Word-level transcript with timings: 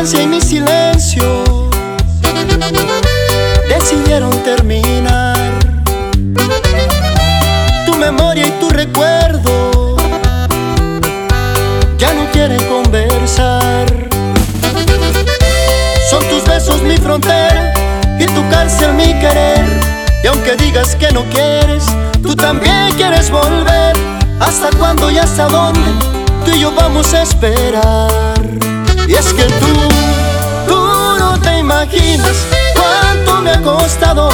y 0.00 0.26
mi 0.26 0.40
silencio 0.40 1.68
decidieron 3.68 4.30
terminar. 4.42 5.52
Tu 7.84 7.94
memoria 7.96 8.46
y 8.46 8.50
tu 8.52 8.70
recuerdo 8.70 9.96
ya 11.98 12.14
no 12.14 12.30
quieren 12.32 12.64
conversar. 12.64 13.86
Son 16.08 16.24
tus 16.30 16.44
besos 16.46 16.80
mi 16.80 16.96
frontera 16.96 17.74
y 18.18 18.24
tu 18.24 18.48
cárcel 18.48 18.94
mi 18.94 19.12
querer. 19.20 19.66
Y 20.24 20.28
aunque 20.28 20.56
digas 20.56 20.96
que 20.96 21.12
no 21.12 21.24
quieres, 21.24 21.84
tú 22.22 22.34
también 22.34 22.94
quieres 22.96 23.30
volver. 23.30 23.94
¿Hasta 24.40 24.70
cuándo 24.78 25.10
y 25.10 25.18
hasta 25.18 25.46
dónde 25.46 25.90
tú 26.46 26.52
y 26.52 26.60
yo 26.60 26.72
vamos 26.72 27.12
a 27.12 27.20
esperar? 27.20 28.40
Y 29.10 29.14
es 29.14 29.34
que 29.34 29.42
tú, 29.42 29.89
imaginas 31.82 32.36
cuánto 32.74 33.40
me 33.40 33.52
ha 33.52 33.62
costado 33.62 34.28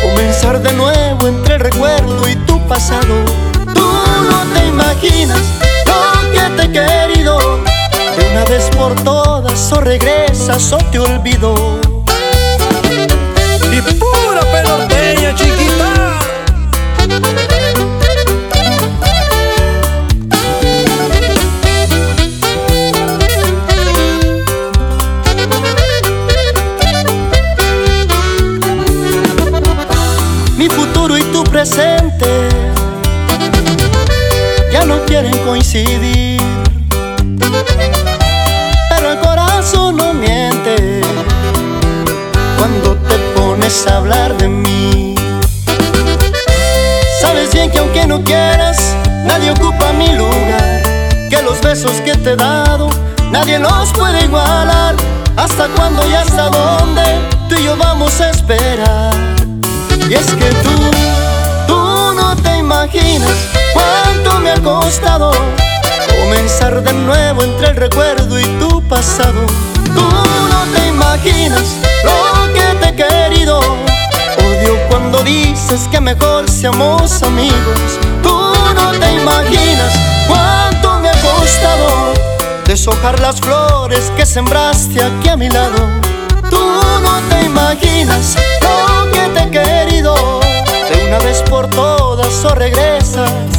comenzar 0.00 0.62
de 0.62 0.72
nuevo 0.74 1.26
entre 1.26 1.54
el 1.54 1.60
recuerdo 1.60 2.28
y 2.28 2.36
tu 2.46 2.60
pasado. 2.68 3.24
Tú 3.74 3.92
no 4.30 4.44
te 4.54 4.66
imaginas 4.68 5.40
lo 5.86 6.30
que 6.30 6.56
te 6.56 6.62
he 6.62 6.72
querido. 6.72 7.38
De 8.16 8.30
una 8.30 8.44
vez 8.44 8.64
por 8.76 8.94
todas, 9.02 9.72
o 9.72 9.80
regresas 9.80 10.72
o 10.72 10.78
te 10.90 11.00
olvido. 11.00 11.71
Presente 31.52 32.48
ya 34.72 34.86
no 34.86 35.04
quieren 35.04 35.36
coincidir. 35.44 36.40
Pero 38.88 39.12
el 39.12 39.18
corazón 39.18 39.98
no 39.98 40.14
miente 40.14 41.02
cuando 42.56 42.96
te 43.06 43.18
pones 43.36 43.86
a 43.86 43.98
hablar 43.98 44.34
de 44.38 44.48
mí. 44.48 45.14
Sabes 47.20 47.52
bien 47.52 47.70
que 47.70 47.80
aunque 47.80 48.06
no 48.06 48.24
quieras, 48.24 48.96
nadie 49.26 49.50
ocupa 49.50 49.92
mi 49.92 50.10
lugar. 50.14 50.82
Que 51.28 51.42
los 51.42 51.60
besos 51.60 52.00
que 52.00 52.14
te 52.14 52.30
he 52.30 52.36
dado, 52.36 52.88
nadie 53.30 53.58
los 53.58 53.92
puede 53.92 54.24
igualar. 54.24 54.94
¿Hasta 55.36 55.68
cuándo 55.76 56.02
y 56.08 56.14
hasta 56.14 56.48
dónde 56.48 57.02
tú 57.50 57.56
y 57.58 57.64
yo 57.64 57.76
vamos 57.76 58.18
a 58.22 58.30
esperar? 58.30 59.14
Y 60.08 60.14
es 60.14 60.26
que 60.32 60.61
de 66.80 66.92
nuevo 66.94 67.42
entre 67.42 67.68
el 67.68 67.76
recuerdo 67.76 68.40
y 68.40 68.44
tu 68.58 68.80
pasado. 68.88 69.46
Tú 69.94 70.00
no 70.00 70.64
te 70.74 70.88
imaginas 70.88 71.76
lo 72.02 72.52
que 72.54 72.62
te 72.80 72.88
he 72.88 72.94
querido. 72.96 73.60
Odio 74.38 74.78
cuando 74.88 75.22
dices 75.22 75.86
que 75.90 76.00
mejor 76.00 76.48
seamos 76.48 77.22
amigos. 77.22 77.98
Tú 78.22 78.54
no 78.74 78.90
te 78.92 79.12
imaginas 79.12 79.92
cuánto 80.26 80.98
me 81.00 81.10
ha 81.10 81.20
costado 81.20 82.14
deshojar 82.64 83.20
las 83.20 83.38
flores 83.40 84.10
que 84.16 84.24
sembraste 84.24 85.02
aquí 85.02 85.28
a 85.28 85.36
mi 85.36 85.50
lado. 85.50 85.76
Tú 86.48 86.60
no 87.02 87.20
te 87.28 87.44
imaginas 87.44 88.36
lo 88.62 89.10
que 89.10 89.20
te 89.34 89.42
he 89.42 89.50
querido. 89.50 90.40
De 90.88 91.06
una 91.06 91.18
vez 91.18 91.42
por 91.42 91.68
todas 91.68 92.44
o 92.44 92.54
regresas, 92.54 93.30
o 93.30 93.51